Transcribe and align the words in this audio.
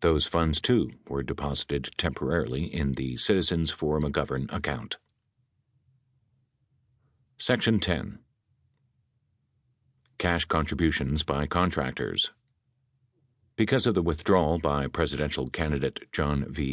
Those 0.00 0.26
funds, 0.26 0.60
too, 0.62 0.92
were 1.08 1.22
deposited 1.22 1.90
temporarily 1.98 2.64
in 2.74 2.92
the 2.92 3.16
Citizens 3.18 3.70
for 3.70 4.00
McGovern 4.00 4.50
account. 4.52 4.96
X. 7.46 7.68
CASH 10.16 10.44
CONTRIBUTIONS 10.46 11.22
BY 11.22 11.46
CONTRACTORS 11.48 12.30
Because 13.56 13.86
of 13.86 13.92
the 13.94 14.00
withdrawal 14.02 14.58
by 14.58 14.86
Presidential 14.86 15.50
candidate 15.50 16.10
John 16.12 16.50
V. 16.50 16.66